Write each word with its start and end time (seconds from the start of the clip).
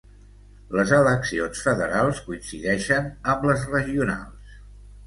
Les 0.79 0.93
eleccions 0.99 1.61
federals 1.67 2.23
coincideixen 2.31 3.13
amb 3.35 3.49
les 3.53 3.71
regionals. 3.79 4.57